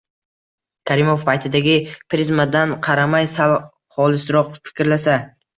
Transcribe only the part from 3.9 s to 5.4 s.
xolisroq fikrlasa